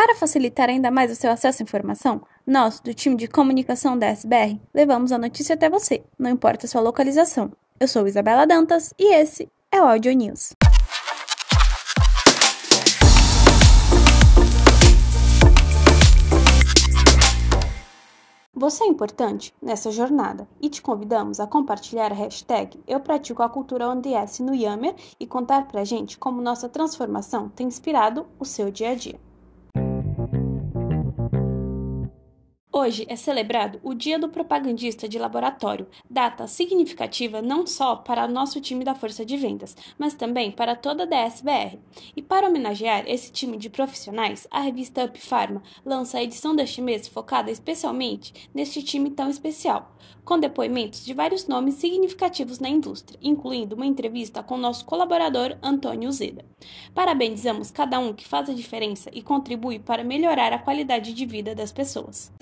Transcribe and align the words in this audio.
Para 0.00 0.14
facilitar 0.14 0.68
ainda 0.68 0.92
mais 0.92 1.10
o 1.10 1.16
seu 1.16 1.28
acesso 1.28 1.60
à 1.60 1.64
informação, 1.64 2.22
nós, 2.46 2.78
do 2.78 2.94
time 2.94 3.16
de 3.16 3.26
comunicação 3.26 3.98
da 3.98 4.06
SBR, 4.06 4.60
levamos 4.72 5.10
a 5.10 5.18
notícia 5.18 5.56
até 5.56 5.68
você, 5.68 6.04
não 6.16 6.30
importa 6.30 6.66
a 6.66 6.68
sua 6.68 6.80
localização. 6.80 7.50
Eu 7.80 7.88
sou 7.88 8.06
Isabela 8.06 8.46
Dantas 8.46 8.94
e 8.96 9.12
esse 9.12 9.50
é 9.72 9.82
o 9.82 9.88
Audio 9.88 10.12
News. 10.12 10.52
Você 18.54 18.84
é 18.84 18.86
importante 18.86 19.52
nessa 19.60 19.90
jornada 19.90 20.46
e 20.60 20.68
te 20.68 20.80
convidamos 20.80 21.40
a 21.40 21.46
compartilhar 21.48 22.12
a 22.12 22.14
hashtag 22.14 22.80
Eu 22.86 23.00
Pratico 23.00 23.42
a 23.42 23.48
Cultura 23.48 23.88
ODS 23.88 24.38
no 24.38 24.54
Yammer 24.54 24.94
e 25.18 25.26
contar 25.26 25.66
pra 25.66 25.82
gente 25.82 26.16
como 26.16 26.40
nossa 26.40 26.68
transformação 26.68 27.48
tem 27.48 27.66
inspirado 27.66 28.28
o 28.38 28.44
seu 28.44 28.70
dia 28.70 28.90
a 28.90 28.94
dia. 28.94 29.27
Hoje 32.88 33.04
é 33.06 33.16
celebrado 33.16 33.78
o 33.82 33.92
Dia 33.92 34.18
do 34.18 34.30
Propagandista 34.30 35.06
de 35.06 35.18
Laboratório, 35.18 35.86
data 36.08 36.46
significativa 36.46 37.42
não 37.42 37.66
só 37.66 37.94
para 37.96 38.26
nosso 38.26 38.62
time 38.62 38.82
da 38.82 38.94
Força 38.94 39.26
de 39.26 39.36
Vendas, 39.36 39.76
mas 39.98 40.14
também 40.14 40.50
para 40.50 40.74
toda 40.74 41.02
a 41.02 41.06
DSBR. 41.06 41.78
E 42.16 42.22
para 42.22 42.48
homenagear 42.48 43.04
esse 43.06 43.30
time 43.30 43.58
de 43.58 43.68
profissionais, 43.68 44.48
a 44.50 44.62
revista 44.62 45.04
Up 45.04 45.20
Pharma 45.20 45.62
lança 45.84 46.16
a 46.16 46.22
edição 46.22 46.56
deste 46.56 46.80
mês 46.80 47.06
focada 47.06 47.50
especialmente 47.50 48.48
neste 48.54 48.82
time 48.82 49.10
tão 49.10 49.28
especial, 49.28 49.94
com 50.24 50.38
depoimentos 50.38 51.04
de 51.04 51.12
vários 51.12 51.46
nomes 51.46 51.74
significativos 51.74 52.58
na 52.58 52.70
indústria, 52.70 53.18
incluindo 53.22 53.76
uma 53.76 53.84
entrevista 53.84 54.42
com 54.42 54.56
nosso 54.56 54.86
colaborador 54.86 55.58
Antônio 55.62 56.10
Zeda. 56.10 56.42
Parabenizamos 56.94 57.70
cada 57.70 57.98
um 57.98 58.14
que 58.14 58.26
faz 58.26 58.48
a 58.48 58.54
diferença 58.54 59.10
e 59.12 59.20
contribui 59.20 59.78
para 59.78 60.02
melhorar 60.02 60.54
a 60.54 60.58
qualidade 60.58 61.12
de 61.12 61.26
vida 61.26 61.54
das 61.54 61.70
pessoas. 61.70 62.32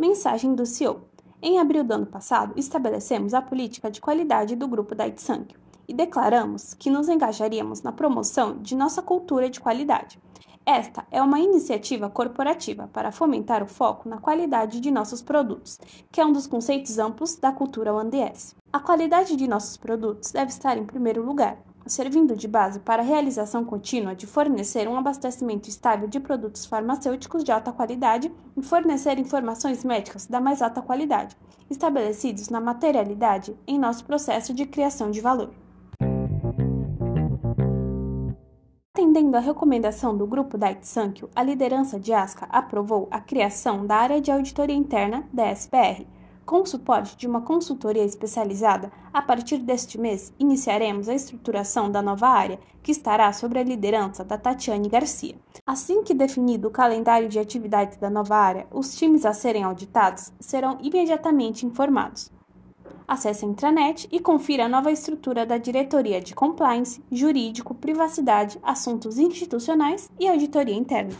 Mensagem 0.00 0.54
do 0.54 0.64
CEO. 0.64 1.02
Em 1.42 1.58
abril 1.58 1.84
do 1.84 1.92
ano 1.92 2.06
passado, 2.06 2.54
estabelecemos 2.56 3.34
a 3.34 3.42
política 3.42 3.90
de 3.90 4.00
qualidade 4.00 4.56
do 4.56 4.66
grupo 4.66 4.94
da 4.94 5.06
Itsangue 5.06 5.54
e 5.86 5.92
declaramos 5.92 6.72
que 6.72 6.88
nos 6.88 7.06
engajaríamos 7.06 7.82
na 7.82 7.92
promoção 7.92 8.56
de 8.62 8.74
nossa 8.74 9.02
cultura 9.02 9.50
de 9.50 9.60
qualidade. 9.60 10.18
Esta 10.64 11.06
é 11.10 11.20
uma 11.20 11.38
iniciativa 11.38 12.08
corporativa 12.08 12.88
para 12.90 13.12
fomentar 13.12 13.62
o 13.62 13.66
foco 13.66 14.08
na 14.08 14.16
qualidade 14.16 14.80
de 14.80 14.90
nossos 14.90 15.20
produtos, 15.20 15.78
que 16.10 16.18
é 16.18 16.24
um 16.24 16.32
dos 16.32 16.46
conceitos 16.46 16.98
amplos 16.98 17.36
da 17.36 17.52
cultura 17.52 17.92
ONDS. 17.92 18.56
A 18.72 18.80
qualidade 18.80 19.36
de 19.36 19.46
nossos 19.46 19.76
produtos 19.76 20.32
deve 20.32 20.50
estar 20.50 20.78
em 20.78 20.86
primeiro 20.86 21.22
lugar, 21.22 21.58
servindo 21.86 22.36
de 22.36 22.46
base 22.46 22.80
para 22.80 23.02
a 23.02 23.04
realização 23.04 23.64
contínua 23.64 24.14
de 24.14 24.26
fornecer 24.26 24.88
um 24.88 24.96
abastecimento 24.96 25.68
estável 25.68 26.08
de 26.08 26.20
produtos 26.20 26.66
farmacêuticos 26.66 27.42
de 27.42 27.52
alta 27.52 27.72
qualidade 27.72 28.32
e 28.56 28.62
fornecer 28.62 29.18
informações 29.18 29.84
médicas 29.84 30.26
da 30.26 30.40
mais 30.40 30.62
alta 30.62 30.82
qualidade, 30.82 31.36
estabelecidos 31.70 32.48
na 32.48 32.60
materialidade 32.60 33.56
em 33.66 33.78
nosso 33.78 34.04
processo 34.04 34.52
de 34.52 34.66
criação 34.66 35.10
de 35.10 35.20
valor. 35.20 35.50
Atendendo 38.94 39.36
à 39.36 39.40
recomendação 39.40 40.16
do 40.16 40.26
grupo 40.26 40.58
Dait 40.58 40.86
Sankyo, 40.86 41.30
a 41.34 41.42
liderança 41.42 41.98
de 41.98 42.12
ASCA 42.12 42.46
aprovou 42.50 43.08
a 43.10 43.20
criação 43.20 43.86
da 43.86 43.96
área 43.96 44.20
de 44.20 44.30
auditoria 44.30 44.76
interna 44.76 45.26
da 45.32 45.50
SPR, 45.54 46.04
com 46.50 46.62
o 46.62 46.66
suporte 46.66 47.16
de 47.16 47.28
uma 47.28 47.42
consultoria 47.42 48.04
especializada, 48.04 48.90
a 49.14 49.22
partir 49.22 49.58
deste 49.58 49.96
mês 49.96 50.32
iniciaremos 50.36 51.08
a 51.08 51.14
estruturação 51.14 51.88
da 51.88 52.02
nova 52.02 52.26
área, 52.26 52.58
que 52.82 52.90
estará 52.90 53.32
sob 53.32 53.56
a 53.56 53.62
liderança 53.62 54.24
da 54.24 54.36
Tatiane 54.36 54.88
Garcia. 54.88 55.36
Assim 55.64 56.02
que 56.02 56.12
definido 56.12 56.66
o 56.66 56.72
calendário 56.72 57.28
de 57.28 57.38
atividades 57.38 57.98
da 57.98 58.10
nova 58.10 58.34
área, 58.34 58.66
os 58.72 58.96
times 58.96 59.24
a 59.24 59.32
serem 59.32 59.62
auditados 59.62 60.32
serão 60.40 60.76
imediatamente 60.82 61.64
informados. 61.64 62.32
Acesse 63.06 63.44
a 63.44 63.48
intranet 63.48 64.08
e 64.10 64.18
confira 64.18 64.64
a 64.64 64.68
nova 64.68 64.90
estrutura 64.90 65.46
da 65.46 65.56
Diretoria 65.56 66.20
de 66.20 66.34
Compliance, 66.34 67.00
Jurídico, 67.12 67.76
Privacidade, 67.76 68.58
Assuntos 68.60 69.18
Institucionais 69.18 70.10
e 70.18 70.26
Auditoria 70.26 70.74
Interna. 70.74 71.14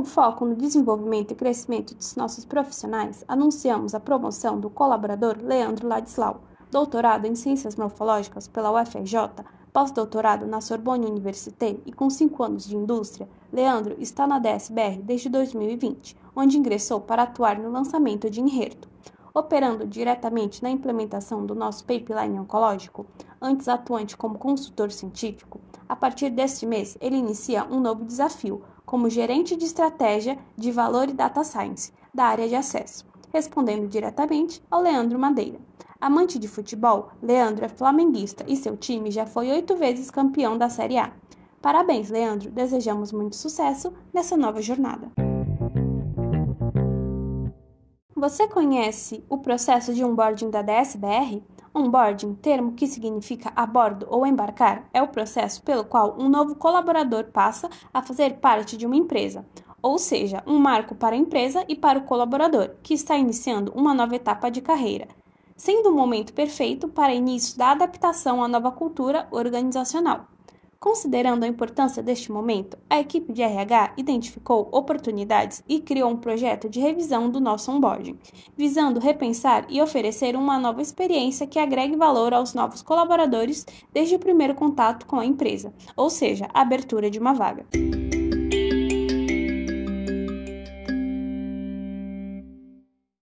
Com 0.00 0.04
foco 0.06 0.46
no 0.46 0.54
desenvolvimento 0.54 1.32
e 1.32 1.34
crescimento 1.34 1.94
dos 1.94 2.16
nossos 2.16 2.46
profissionais, 2.46 3.22
anunciamos 3.28 3.94
a 3.94 4.00
promoção 4.00 4.58
do 4.58 4.70
colaborador 4.70 5.36
Leandro 5.42 5.86
Ladislau, 5.86 6.40
doutorado 6.70 7.26
em 7.26 7.34
Ciências 7.34 7.76
Morfológicas 7.76 8.48
pela 8.48 8.72
UFRJ, 8.72 9.44
pós-doutorado 9.70 10.46
na 10.46 10.62
Sorbonne 10.62 11.04
Université 11.04 11.78
e 11.84 11.92
com 11.92 12.08
5 12.08 12.42
anos 12.42 12.66
de 12.66 12.74
indústria, 12.74 13.28
Leandro 13.52 13.94
está 13.98 14.26
na 14.26 14.38
DSBR 14.38 15.02
desde 15.02 15.28
2020, 15.28 16.16
onde 16.34 16.56
ingressou 16.56 17.02
para 17.02 17.24
atuar 17.24 17.58
no 17.58 17.70
lançamento 17.70 18.30
de 18.30 18.40
Enherto. 18.40 18.88
Operando 19.32 19.86
diretamente 19.86 20.62
na 20.62 20.70
implementação 20.70 21.46
do 21.46 21.54
nosso 21.54 21.84
pipeline 21.84 22.38
oncológico, 22.38 23.06
antes 23.40 23.68
atuante 23.68 24.16
como 24.16 24.38
consultor 24.38 24.90
científico, 24.90 25.60
a 25.88 25.94
partir 25.94 26.30
deste 26.30 26.66
mês 26.66 26.96
ele 27.00 27.16
inicia 27.16 27.64
um 27.64 27.80
novo 27.80 28.04
desafio, 28.04 28.62
como 28.84 29.08
gerente 29.08 29.54
de 29.56 29.64
estratégia 29.64 30.36
de 30.56 30.72
valor 30.72 31.08
e 31.08 31.12
data 31.12 31.44
science 31.44 31.92
da 32.12 32.24
área 32.24 32.48
de 32.48 32.56
acesso, 32.56 33.06
respondendo 33.32 33.86
diretamente 33.86 34.60
ao 34.68 34.82
Leandro 34.82 35.18
Madeira. 35.18 35.60
Amante 36.00 36.38
de 36.38 36.48
futebol, 36.48 37.10
Leandro 37.22 37.64
é 37.64 37.68
flamenguista 37.68 38.44
e 38.48 38.56
seu 38.56 38.76
time 38.76 39.10
já 39.10 39.26
foi 39.26 39.50
oito 39.50 39.76
vezes 39.76 40.10
campeão 40.10 40.58
da 40.58 40.68
Série 40.68 40.98
A. 40.98 41.12
Parabéns, 41.60 42.08
Leandro! 42.08 42.50
Desejamos 42.50 43.12
muito 43.12 43.36
sucesso 43.36 43.92
nessa 44.12 44.36
nova 44.36 44.62
jornada. 44.62 45.29
Você 48.20 48.46
conhece 48.46 49.24
o 49.30 49.38
processo 49.38 49.94
de 49.94 50.04
onboarding 50.04 50.50
da 50.50 50.60
DSBR? 50.60 51.42
Onboarding, 51.74 52.34
termo 52.34 52.72
que 52.72 52.86
significa 52.86 53.50
a 53.56 53.64
bordo 53.64 54.06
ou 54.10 54.26
embarcar, 54.26 54.86
é 54.92 55.02
o 55.02 55.08
processo 55.08 55.62
pelo 55.62 55.86
qual 55.86 56.14
um 56.18 56.28
novo 56.28 56.54
colaborador 56.54 57.24
passa 57.32 57.70
a 57.94 58.02
fazer 58.02 58.34
parte 58.34 58.76
de 58.76 58.84
uma 58.84 58.94
empresa, 58.94 59.46
ou 59.80 59.98
seja, 59.98 60.42
um 60.46 60.58
marco 60.58 60.94
para 60.94 61.16
a 61.16 61.18
empresa 61.18 61.64
e 61.66 61.74
para 61.74 61.98
o 61.98 62.02
colaborador, 62.02 62.72
que 62.82 62.92
está 62.92 63.16
iniciando 63.16 63.72
uma 63.74 63.94
nova 63.94 64.14
etapa 64.14 64.50
de 64.50 64.60
carreira, 64.60 65.08
sendo 65.56 65.88
o 65.88 65.94
momento 65.94 66.34
perfeito 66.34 66.88
para 66.88 67.14
início 67.14 67.56
da 67.56 67.70
adaptação 67.70 68.44
à 68.44 68.48
nova 68.48 68.70
cultura 68.70 69.26
organizacional. 69.30 70.26
Considerando 70.82 71.44
a 71.44 71.46
importância 71.46 72.02
deste 72.02 72.32
momento, 72.32 72.78
a 72.88 72.98
equipe 72.98 73.34
de 73.34 73.42
RH 73.42 73.92
identificou 73.98 74.66
oportunidades 74.72 75.62
e 75.68 75.78
criou 75.78 76.10
um 76.10 76.16
projeto 76.16 76.70
de 76.70 76.80
revisão 76.80 77.28
do 77.28 77.38
nosso 77.38 77.70
onboarding, 77.70 78.18
visando 78.56 78.98
repensar 78.98 79.66
e 79.68 79.82
oferecer 79.82 80.34
uma 80.34 80.58
nova 80.58 80.80
experiência 80.80 81.46
que 81.46 81.58
agregue 81.58 81.96
valor 81.96 82.32
aos 82.32 82.54
novos 82.54 82.80
colaboradores 82.80 83.66
desde 83.92 84.14
o 84.14 84.18
primeiro 84.18 84.54
contato 84.54 85.04
com 85.04 85.20
a 85.20 85.26
empresa, 85.26 85.70
ou 85.94 86.08
seja, 86.08 86.48
a 86.54 86.62
abertura 86.62 87.10
de 87.10 87.18
uma 87.18 87.34
vaga. 87.34 87.66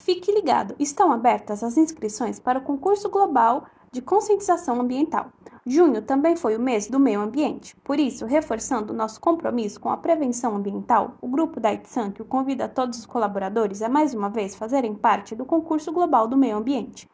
Fique 0.00 0.32
ligado, 0.32 0.74
estão 0.78 1.12
abertas 1.12 1.62
as 1.62 1.76
inscrições 1.76 2.40
para 2.40 2.60
o 2.60 2.62
concurso 2.62 3.10
global 3.10 3.66
de 3.92 4.00
conscientização 4.00 4.80
ambiental. 4.80 5.30
Junho 5.64 6.02
também 6.02 6.34
foi 6.34 6.56
o 6.56 6.60
mês 6.60 6.88
do 6.88 6.98
meio 6.98 7.20
ambiente. 7.20 7.76
Por 7.84 8.00
isso, 8.00 8.26
reforçando 8.26 8.92
nosso 8.92 9.20
compromisso 9.20 9.78
com 9.78 9.90
a 9.90 9.96
prevenção 9.96 10.56
ambiental, 10.56 11.14
o 11.20 11.28
grupo 11.28 11.60
da 11.60 11.72
Itsank 11.72 12.24
convida 12.24 12.68
todos 12.68 12.98
os 12.98 13.06
colaboradores 13.06 13.80
a 13.80 13.88
mais 13.88 14.12
uma 14.12 14.28
vez 14.28 14.56
fazerem 14.56 14.92
parte 14.94 15.36
do 15.36 15.44
concurso 15.44 15.92
global 15.92 16.26
do 16.26 16.36
meio 16.36 16.56
ambiente. 16.56 17.08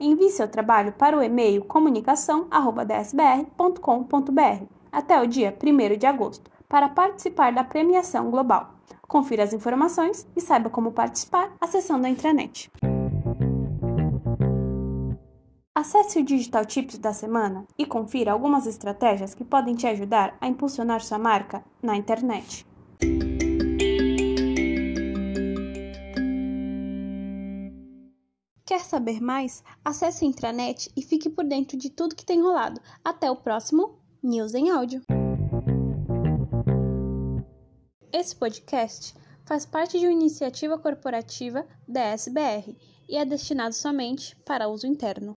Envie 0.00 0.30
seu 0.30 0.48
trabalho 0.48 0.92
para 0.92 1.16
o 1.16 1.22
e-mail 1.22 1.64
comunicação@dsbr.com.br 1.64 4.64
até 4.90 5.22
o 5.22 5.28
dia 5.28 5.56
1 5.56 5.96
de 5.96 6.06
agosto 6.06 6.50
para 6.68 6.88
participar 6.88 7.52
da 7.52 7.62
premiação 7.62 8.32
global. 8.32 8.70
Confira 9.06 9.44
as 9.44 9.52
informações 9.52 10.26
e 10.34 10.40
saiba 10.40 10.68
como 10.68 10.90
participar 10.90 11.52
acessando 11.60 12.04
a 12.06 12.10
intranet. 12.10 12.68
Acesse 15.82 16.20
o 16.20 16.24
Digital 16.24 16.64
Tips 16.64 16.96
da 16.96 17.12
semana 17.12 17.66
e 17.76 17.84
confira 17.84 18.30
algumas 18.30 18.68
estratégias 18.68 19.34
que 19.34 19.44
podem 19.44 19.74
te 19.74 19.84
ajudar 19.84 20.38
a 20.40 20.46
impulsionar 20.46 21.00
sua 21.00 21.18
marca 21.18 21.64
na 21.82 21.96
internet. 21.96 22.64
Quer 28.64 28.78
saber 28.82 29.20
mais? 29.20 29.64
Acesse 29.84 30.24
a 30.24 30.28
intranet 30.28 30.88
e 30.96 31.02
fique 31.02 31.28
por 31.28 31.44
dentro 31.44 31.76
de 31.76 31.90
tudo 31.90 32.14
que 32.14 32.24
tem 32.24 32.40
rolado. 32.40 32.80
Até 33.04 33.28
o 33.28 33.34
próximo 33.34 33.98
News 34.22 34.54
em 34.54 34.70
Áudio. 34.70 35.02
Esse 38.12 38.36
podcast 38.36 39.16
faz 39.44 39.66
parte 39.66 39.98
de 39.98 40.06
uma 40.06 40.12
iniciativa 40.12 40.78
corporativa 40.78 41.66
da 41.88 42.02
SBR 42.12 42.78
e 43.08 43.16
é 43.16 43.24
destinado 43.24 43.74
somente 43.74 44.36
para 44.46 44.68
uso 44.68 44.86
interno. 44.86 45.34